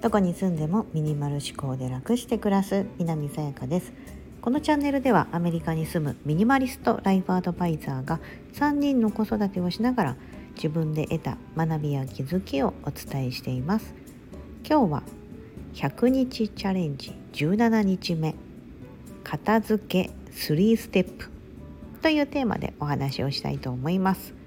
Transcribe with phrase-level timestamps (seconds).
[0.00, 3.92] どこに住んでもミニマル思考で楽して暮らす南さやかです。
[4.40, 8.18] このチャンネルではアメリカに住むミニマリストライフアドバイザーが
[8.54, 10.16] 3人の子育てをしながら
[10.54, 13.94] 自分で得た学びや気づきをお伝えしています。
[14.66, 15.02] 今日は
[15.74, 18.34] 100日チャレンジ17日目。
[19.24, 21.28] 片付け3ステップ
[22.00, 24.37] というテーマでお話をしたいと思います。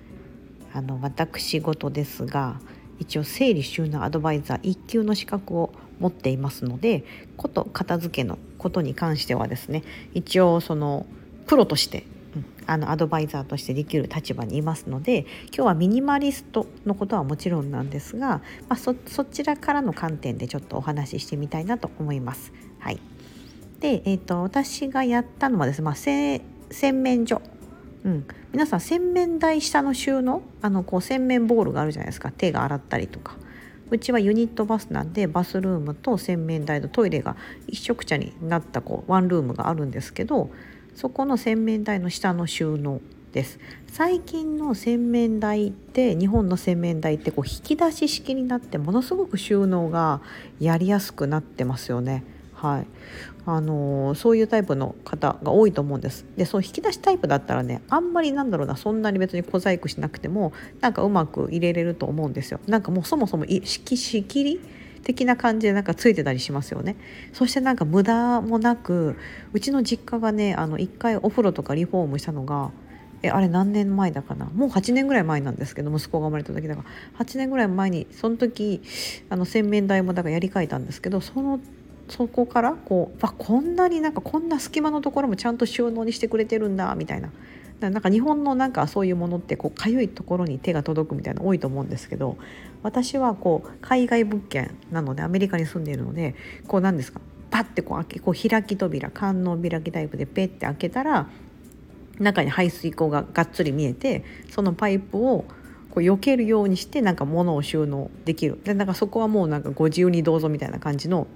[0.73, 2.59] あの私事ですが
[2.99, 7.03] 一応整理収納アドバイザー1級の資格を持っていますので
[7.37, 11.05] こと片付けのことに関してはですね一応その
[11.47, 22.53] プロとして、うん、あのアドバイザーとしてできる立場にいますので今日はミニマリストのことはもちろんなんですが、まあ、そちらからの観点でちょっとお話ししてみたいなと思います。
[22.79, 22.99] はい、
[23.79, 26.41] で、えーと、私がやったのはですね、まあ、洗
[27.01, 27.41] 面所
[28.03, 30.41] うん、皆さん洗面台下の収納？
[30.61, 32.31] あのこう洗面ボールがあるじゃないですか。
[32.31, 33.37] 手が洗ったりとか。
[33.91, 37.35] うちはユニットバスなんでバスルームと洗面台とトイレが
[37.67, 40.49] 一緒くちゃになったこうワンルームがあるんですけど
[40.95, 43.01] そこの洗面台の下の収納
[43.33, 43.59] です。
[43.87, 50.21] 最近の洗面台って日本の洗面台ってこう引き出し式になってものすごく収納が
[50.59, 52.23] やりやすくなってますよね。
[52.61, 52.87] はい
[53.47, 56.27] あのー、そういうタイプの方が多いと思うんです。
[56.37, 62.59] でそう引き出しタイプだったらねあんまりなんだろうなそんなに別に小細工しなくてもなんかうまく入れれると思うんですよ。
[62.67, 64.61] なんかもうそもそも仕切り
[65.03, 66.97] 的な感じでなんかついてたりしますよね。
[67.33, 69.15] そしてなんか無駄もなく
[69.53, 72.69] うちの実家がねあの1回お風呂とかリフォームしたのが
[73.23, 74.45] えあれ何年前だかな？
[74.45, 76.83] もう8年ぐらい前なんですけど息子が生まれた時だか
[77.17, 78.81] ら8年ぐらい前にその時
[79.29, 81.59] あの洗面台もだからやり替えたんですけどその
[82.11, 87.29] そこからこうあこんなになんかこんな隙間のところもちゃんと収納にしてくれてるんだみたいな。
[87.79, 92.37] なんか日本のなんかそういうものってこう痒いところに手が届くみたいな多いと思うんですけど
[92.83, 96.35] 私はこう海外物件なのでアメリカに住んでいるので
[96.67, 101.27] こうなんですかパッてこう開けこう開き扉観音開きタイプでペッて開けたら
[102.19, 105.45] 中に排水口ががっつり見えてそのパイプを
[105.91, 111.27] こう避けるようにしてなんか物を収納できるでなんかそこはもうなんかご自由にどうぞみたいな感じの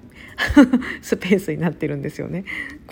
[1.02, 2.46] スペースになってるんですよね。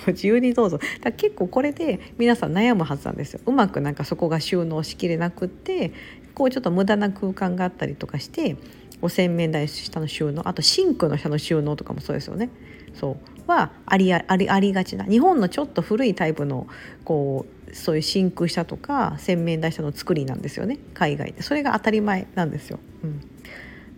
[0.05, 3.39] ご自由にどうぞだ結構これで皆さん悩むはずなんですよ。
[3.45, 5.93] うまくなんかそこが収納しきれなくって
[6.35, 8.57] こうちょっと無駄な空間があったりとかして
[9.03, 12.49] お洗面台下の収納あとシンクの下の収納とかもそうですよね。
[12.93, 13.51] そう。
[13.51, 15.03] はありありありがちな。
[15.03, 16.67] 日本のちょっと古いタイプの
[17.03, 20.79] こうそういう真空下とか洗面台下の作りなんですよね。
[20.93, 21.41] 海外で。
[21.41, 22.79] それが当たり前なんですよ。
[23.03, 23.21] うん、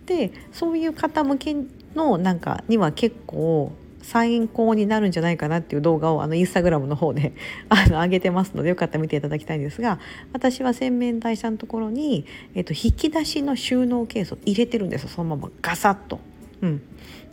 [0.06, 1.54] でそういう方向け
[1.94, 3.70] のなんかには結構
[4.06, 7.32] 参考になるんじゃないかなっていう動画をあのインスタグラムの方で
[7.68, 9.98] あの上げてますのでよかったら見ていただきたいんですが
[10.32, 12.24] 私は洗面台車のところに、
[12.54, 16.20] えっと、引き出しの収納ケースを入れてるんですそのままガサッと。
[16.62, 16.82] うん、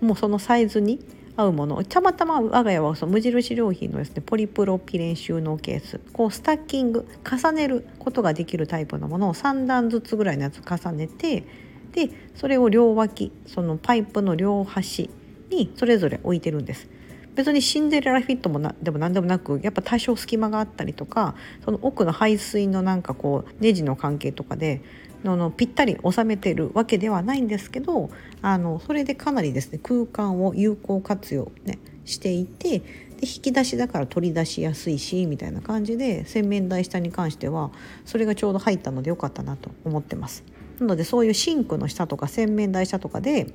[0.01, 0.99] もうそのサイズに
[1.37, 1.83] 合うもの。
[1.83, 5.99] たまたま我が家はその無印良品のですねポリプロピレン収納ケース。
[6.11, 11.45] こうスタッキング重ねることができるタイプのものを3段ずつぐらいのやつ重ねて
[11.93, 15.09] でそれを両脇そのパイプの両端
[15.53, 16.87] にそれぞれ置いてるんです。
[17.35, 24.81] 別にシンデレラフィットもなでも何でもなくやっぱ多少隙間があったりとかその奥の排水のなんかこうネジの関係とかで
[25.23, 28.09] ののぴったり収めてるわけではないんですけど
[28.41, 32.85] あのそれでかなりですね空間を有効活用、ね、していてで
[33.23, 37.71] 引き出しだから取り出しやすいしみたいな感じで洗面台下に関しては
[38.05, 40.43] それがちょうど入ったのでよかったなと思ってます。
[40.79, 43.47] なのでそういうシンクの下とか洗面台下とかで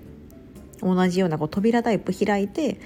[0.81, 2.81] 同じようなこう扉タイプ開いて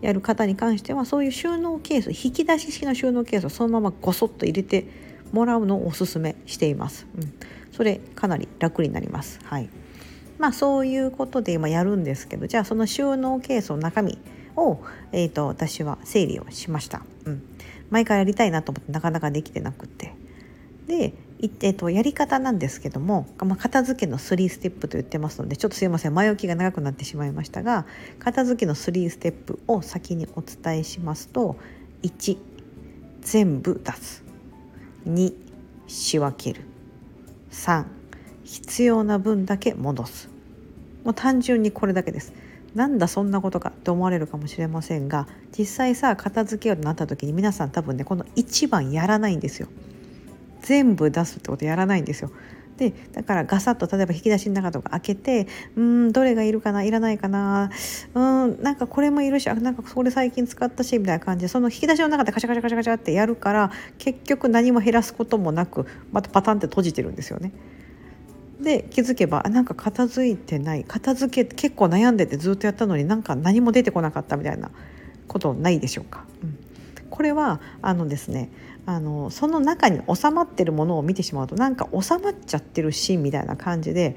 [0.00, 4.86] やる方に関してはそういう収納ケース引き出し式の収納ケースをそのままごそっと入れて
[5.32, 7.06] もらうのをおすすめしています。
[7.16, 7.32] うん。
[7.72, 9.40] それかなり楽になります。
[9.44, 9.68] はい
[10.38, 14.18] まあ、そういうことで今やるんですけどじゃあその収納ケースの中身
[14.56, 14.78] を、
[15.12, 17.42] えーと、私は整理をしました、うん、
[17.90, 20.14] 毎回やりたいなと思ってなかなかできてなくて。
[20.86, 27.86] で、えーと、やり方なんですけども、まあ、片付けの3ステップと言ってますのでちょっとすいません前置きが長くなってしまいましたが
[28.18, 31.56] 片付けの3ステップを先にお伝えしますと
[32.02, 32.38] 1
[33.20, 34.24] 全部出す。
[35.06, 35.34] 2
[35.86, 36.64] 仕分ける。
[37.50, 37.84] 3
[38.44, 40.30] 必要な分だけ戻す。
[41.04, 42.32] もう単純にこれだけです。
[42.74, 45.26] なんだそんなことかって思われるかもしれませんが
[45.56, 49.68] 実際さ片付けようとなった時に皆さん多分ねこの1番やらないんですよ。
[50.62, 52.30] 全部出すってことやらないんですよ
[52.78, 57.70] でだからガサッと例えば引き出しの中とか開けてうんどれがいるかないらないかな
[58.14, 67.52] うんなんかこれもいるしあなんかこれ最近使ったしみたいな感じでその引き出しの中でカチャカチャカチャカチャってやるから結局何も減らすこともなくまたパタンって閉じてるんですよね。
[68.60, 74.70] で気づけばなんか片付いてない片付け結構悩んでてずっとやったのになんか何も出てこなかったみたいな
[75.28, 76.24] ことないでしょうか。
[76.42, 76.46] う、
[77.18, 78.48] これはあのですね
[78.86, 84.16] あのその中に収まってるものを見てしまうとなんか収まっちゃってるシーンみたいな感じで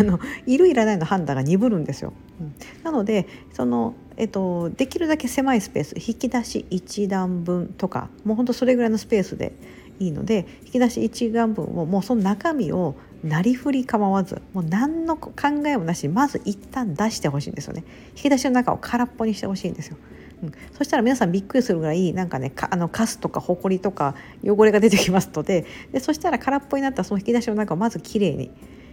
[0.00, 2.12] あのいるいらないの判断が鈍るんですよ。
[2.40, 9.52] うん、なのでその、えっと、できるだけ狭いスペース引き出し1段分とかもうほんとそれぐらいのスペースで
[10.00, 15.32] いいので引き出し1段分をもうその中身をなりふり構わずもう何の考
[15.66, 17.84] えもなしにまず一旦出してほしいんですよね。
[18.16, 19.96] 引き出しの中を空っぽにしてほしいんですよ、
[20.42, 24.14] うん、そしたら皆さんびっくりするぐらいなんかねあのカスとかほこりとか
[24.44, 28.50] 汚れが出てきますのででそしたら空っぽになったその引き出しの中をまずきれいに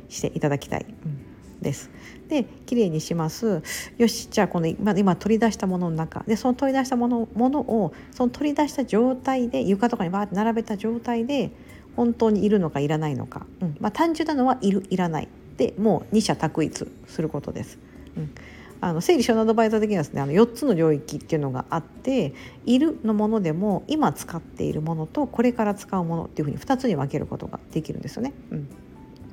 [0.10, 1.28] していただきたい、うん
[1.62, 1.90] です。
[2.30, 3.62] できれいにします。
[3.98, 11.52] よしじゃあこの今今取り出したものの中でその取り出したものものをその取り出した状態で床とかにバーって並べた状態で
[11.96, 13.78] 本当にいるのかいらないのか、うん。
[13.80, 15.28] まあ、単純なのはいるいらない。
[15.58, 17.80] でもう二者択一することです。
[18.16, 18.32] うん。
[18.80, 22.34] あの整理収納アドバイザー的にはですねあの4つの領域っていうのがあって
[22.66, 28.34] いるのものでも今使っているものとこれから使うものっていうふうに2つに分けることができるんですよね。
[28.52, 28.70] うん。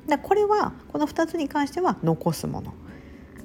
[0.07, 2.73] でこれはこの2つに関しては残すもの。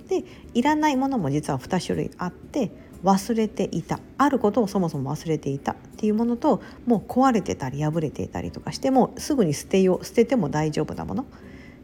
[0.09, 0.25] で
[0.55, 2.73] いらないものも実は2種類あって
[3.05, 4.01] 忘れていた。
[4.19, 11.27] あることをそもそも忘れていたっていうものともう壊れてたり破れていたりとかしてもすぐに捨てよう捨てても大丈夫なもの。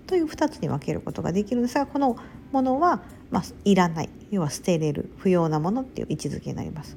[0.07, 2.17] という2つに分けることができるんですがこの
[2.53, 6.97] ものは、まあ、いらない要は捨てれる不要なものっていう位置づけになります。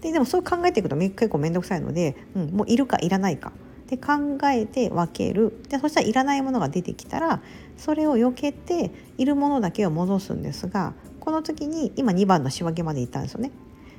[0.00, 3.52] ででもそう考えていくと結構面倒くさいので、うん、もういるかいらないか
[3.88, 7.42] で考えて分けるでそしたらいらないものが出てきたら
[7.76, 13.50] それを避けているものだけを戻すんですがこの時に今2番の仕分けまでいったんですよね。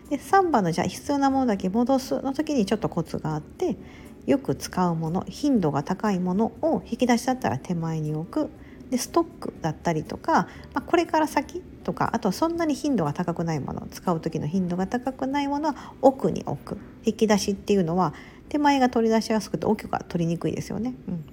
[0.09, 3.77] で3番のじゃあ必要なものだけ戻すの時にちょっとコツがあって
[4.25, 8.49] よく使うもの頻度が高いものを引き出しだったら手前に置く
[8.91, 18.13] でストックだったりとか、まあ、これから先とかあとはそんなに頻度が高くないもの使う時の頻度が高くないものは奥に置く引き出しっていうのは
[18.49, 20.93] 手前が取り出しやすくて奥が取りにくいですよね。
[21.07, 21.25] うん、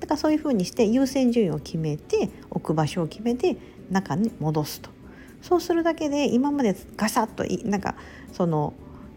[0.00, 3.58] だからそういうふうにして優先順位を決めて置く場所を決めて
[3.90, 4.88] 中に戻すと。
[5.42, 7.94] そうするだけで今までガサッとなんか
[8.32, 8.72] その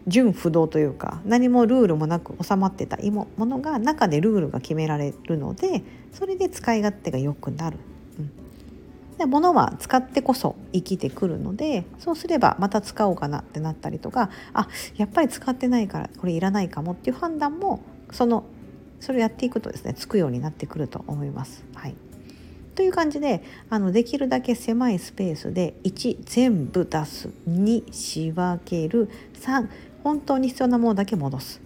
[0.06, 5.82] 純不動というか何もルールもなく収まってたものが中でルールが決められるので
[6.12, 7.78] それで使い勝手が良くなる。
[9.18, 17.80] で物は使ってこそ生きてくるのでそうすればまた使おうかなってなったりとかあやっぱり使ってないからこれいらないかもっていう判断も
[18.10, 18.44] その
[19.00, 21.64] それをやっていくとですねつくようになってくると思います。
[21.74, 21.94] はい、
[22.74, 29.68] という感じであのできるだけ狭いスペースで1全部出す2仕分ける3
[30.06, 31.60] 本当に必要なものだけ戻す。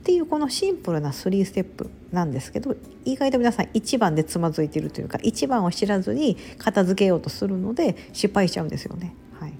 [0.00, 2.74] っていうこのシンプルな3ステップなんですけど
[3.04, 9.14] 意外と皆さん1番でつまずいてるというか1番を知らずに片付けようとするので失敗しちゃうんですよね。
[9.38, 9.52] はい、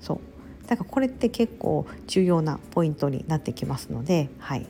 [0.00, 0.18] そう。
[0.68, 4.66] だからこれって結構重要なポイントになってきますので、はい、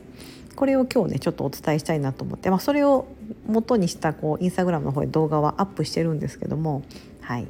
[0.55, 3.07] これを今日ねちょっとお伝えしたいなと思って、まあ、それを
[3.47, 6.83] 元にしたこうインスタグラムの方で動画はアップしてるんですけども、
[7.19, 7.47] はい、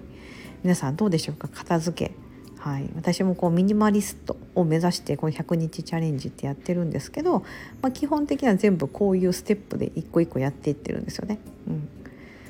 [0.64, 1.48] 皆さんどうでしょうか？
[1.48, 2.27] 片付け。
[2.68, 7.40] はい、私もこうミニマリストを目指してこの100日チャレンジってやってるんですけど、
[7.82, 11.40] まあ、基本的には全部こういうステップで一個一個やっていってるんですよね。
[11.68, 11.88] うん、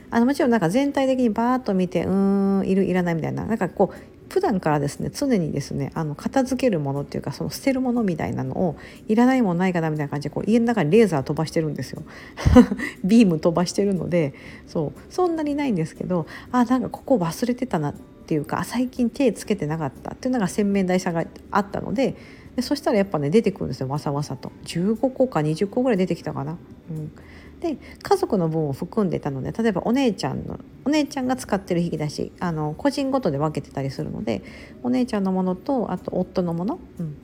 [0.09, 8.75] あのもちろんなんか全体的にバーッと見てうーんいるいらないみたいななんかこう普段からですね常にですねあの片付けるものっていうかその捨てるものみたいなのを
[9.07, 12.01] いらないもんないかなみたいな感じでこう家の中にレーザー飛ばしてるんですよ。
[13.05, 14.33] ビーム飛ばしてるので
[14.65, 17.93] そうそんなにないんですけどあなんかここ忘れてたな
[18.27, 22.17] っていうか最近手つけてなかったっていうのが洗面台車があったので
[22.57, 24.51] でそしたらやっぱね出てくるんですよわさわさと。
[24.65, 26.57] 15個か20個ぐらい出てきたかな。
[26.89, 27.11] うん。
[27.61, 34.43] で家族の分を含んでたので例えばお姉ちゃんのお姉ちゃんが使ってる引き出しあの個人ごとで分けてたりするので
[34.83, 37.17] お姉ちゃんのものとあと夫のもの、うん、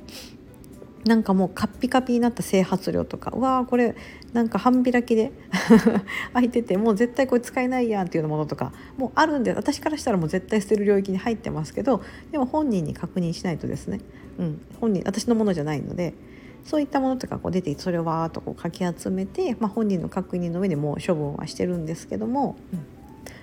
[1.05, 3.95] なんかもうカッピカピになった整髪料とかうわーこれ
[4.31, 5.31] なんか半開きで
[6.33, 14.00] 開いててもう絶対これ使えないやんっていうものとかもうあるんで私からしたらもう絶対捨てる領域に入ってますけどでも本人に確認しないとですね、
[14.39, 16.13] うん、本人私のものじゃないので
[16.63, 22.79] そういったものとかこう出てそれをわーっとこうかき集めて、まあ、本人の確認の上でもう処分はしてるんですけども、うん、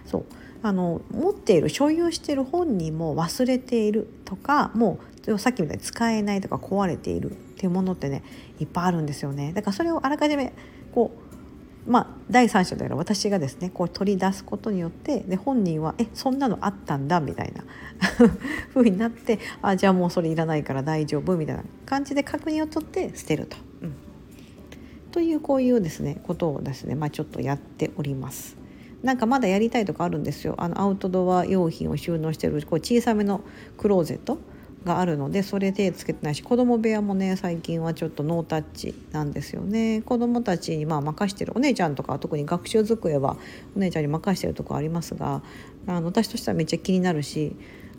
[0.07, 0.25] そう。
[0.63, 8.23] あの持っている所有している本人も忘れているとかもうさっきみたいに使えないとか壊れているっていうものってね
[8.59, 9.53] いっぱいあるんですよね。
[9.53, 10.55] だからそれをあらかじめ
[10.95, 11.31] こう
[11.87, 17.65] まあ、第三者である私がですねこう取り出すことによってで本人は「えそんなのあったんだ」みたいな
[18.75, 23.57] 風になって「あじゃあもうそれいらないから大丈夫」みたいな感じで確認を取って捨てると。
[23.83, 23.95] うん、
[25.11, 28.57] というこういうですねことをですね、まあ、ちょっとやっております。
[29.03, 33.41] なんかまだやりたいとかあるんですよあのアウトドア用品を収納してるこう小さめの
[33.79, 34.39] クローゼット
[34.85, 40.03] があるのでそれ手つけてないし子供部屋もね最近はちょっとノータッチなんですよね。
[40.03, 43.37] 子供たちにまあ任してるお姉ちゃんとか特に学習机は
[43.77, 45.43] お姉ちゃんに任してるとこありますが
[45.87, 47.55] あの私としてはめっちゃ気になるし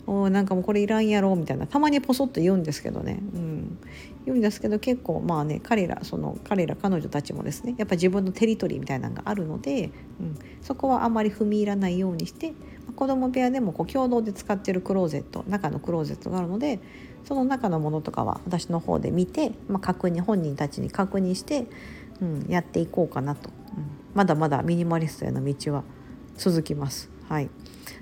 [0.06, 3.78] おなんかもうこれいらんやろみたいなたまにポソッと言うんですけどね、うん、
[4.26, 12.52] 言うんですけど結構まあね彼らその彼ら彼女たちもですねやっぱ自分のテリトリーみたいなのがあるので、うん、そこはあまり踏み入らないようにして
[12.96, 16.80] 子供部屋でもこう共同で使ってるクローゼット中のクローゼットがあるので
[17.24, 21.66] その中のものとかは私の方で見て、まあ、確認本人たちに確認して、
[22.20, 25.84] うん、やっていこうかなと、うん、まだまだミニマリストへの道は
[26.36, 27.10] 続きます。
[27.28, 27.48] はい、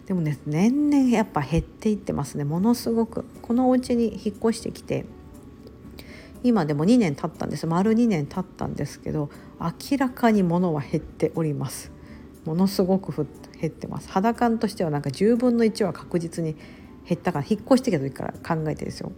[0.06, 2.44] でもね年々やっぱ減っていってますね。
[2.44, 3.25] ものすごく。
[3.42, 5.04] このお家に引っ越してきて
[6.42, 7.66] 今でも2年経ったんです。
[7.66, 9.30] 丸2年経ったんですけど
[9.61, 11.92] 明らかに物は減っております。
[12.44, 13.12] ものすごく
[13.61, 14.09] 減ってます。
[14.09, 16.57] 肌感としてはなんか10分の1は確実に
[17.07, 19.12] 減ったから引っ越してきた時から考えてですよ。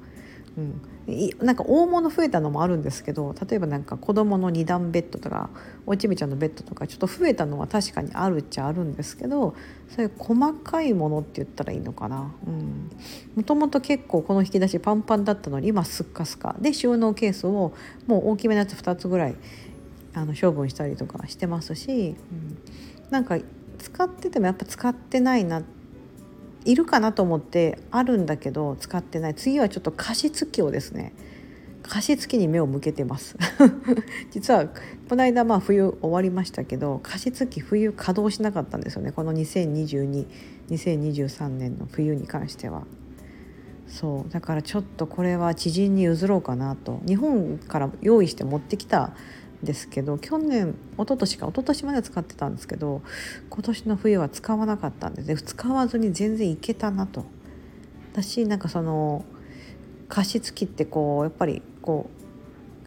[0.57, 5.49] うん、なんか大物増えたのもあるんですけど例えばなんか子供の2段ベッドとか
[5.87, 9.55] おちびちゃんのベッドとかちょっと増えたのは確かにあるっちゃあるんですけど
[9.89, 12.33] そういう細かいものって言ったらいいのかな。
[13.35, 17.73] もともと結構この引き出しパンパンだったのに今すっかすかで収納ケースを
[18.07, 19.37] もう大きめのやつ2つぐらい
[20.15, 22.59] あの処分したりとかしてますし、うん、
[23.11, 23.39] なんか
[23.83, 25.63] 使っててもやっぱ使ってないな
[26.65, 29.35] いるかなと思ってあるんだけど使ってない。
[29.35, 31.13] 次はちょっと加湿器をですね
[31.83, 33.37] 加湿器に目を向けてます。
[34.31, 34.69] 実は
[35.09, 39.11] この間まあ冬終わりましたけど加湿器冬稼働しなかったんですよね。
[39.11, 42.85] この20222023年の冬に関しては。
[43.89, 44.31] そう。
[44.33, 47.01] だからちょっとこれは知人に譲ろうかなと。
[47.07, 49.17] 日本から用意して持ってきた
[49.63, 53.03] ですけど去年一昨年か一昨年まで使ってたんですけど
[53.49, 57.25] 今年の冬は使わなかったんで、ね、使わずに全然いけたなと。
[58.13, 59.25] 私なんかその
[60.09, 62.23] 加湿器ってこうやっぱりこう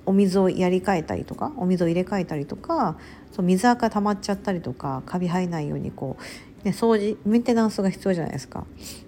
[0.05, 2.97] お水をやり替えたりとかお水を入れ替えたりとか
[3.31, 6.17] そう水垢溜まっちゃったりとかカビ生えないようにこ
[6.61, 8.65] う、ね、掃除メンテナンスが必要じゃないですか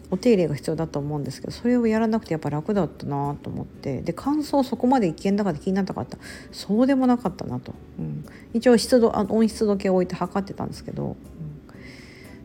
[0.09, 6.17] お手入れが必要だと思うんですけどそれをやらなくてやっぱ楽だったなと思ってで乾燥そこまで危険だから気になったかった
[6.51, 11.15] そうでもなかったなと、うん、一応湿度あ温湿度計を置いて測ってたんですけど、うん、っ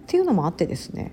[0.06, 1.12] ていうのもあってですね。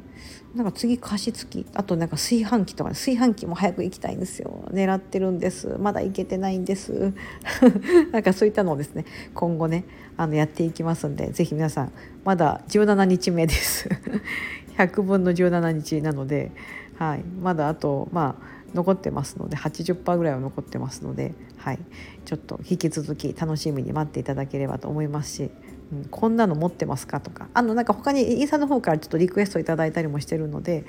[0.56, 4.64] なんか次加湿器あとなんか炊飯器とか炊飯器も早く行きたいんですよ。
[4.72, 5.78] 狙ってるんです。
[5.80, 7.14] まだ行けてないんです。
[8.12, 9.86] なんかそういったのをですね今後ね
[10.18, 11.92] あのやっていきますんで是非皆さん
[12.26, 13.90] まだ17日目です。
[14.80, 16.52] 100分の17日なので、
[16.98, 21.80] はい、まだあとまあ残ってますので80%ぐらいは残ってますので、はい、
[22.26, 25.52] ちょっと引き続き楽しみに待っていただければと思いますし
[25.92, 27.48] うん、こんなの持ってますかとか。
[27.54, 30.86] あのなんか他にインスタの方からちょっとリクエストいただいたりもしてるので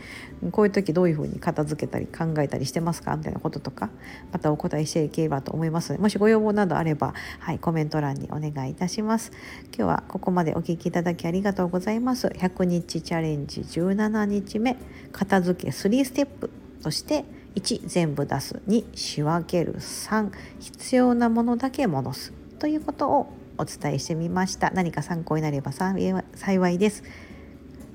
[0.53, 3.91] こういう時どういうふうに片付けたり考えたりしてますかみたいなこととか
[4.33, 9.33] またお答えしていければと思いますのでもしご要望などあれば、はい、コメント欄にお願いいたします。
[9.77, 12.29] 今日はここまでお聴きいただきありがとうございます。
[12.29, 14.77] 100日チャレンジ17日目
[15.13, 16.51] 片付け3ステップ
[16.83, 20.31] として1全部出す2仕分ける3
[20.61, 22.33] 必要なものだけ戻す。
[22.59, 24.71] ということをお伝えしてみました。
[24.71, 27.05] 何か参考になれば幸いです。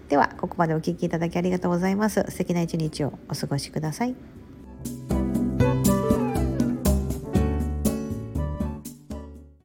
[0.10, 2.24] ではここまでお聴きいただきありがとうございます。
[2.30, 4.35] 素敵な一日をお過ごしください。